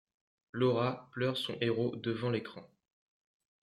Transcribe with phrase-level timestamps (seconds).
[0.51, 2.67] Laura pleure son héros devant l’écran.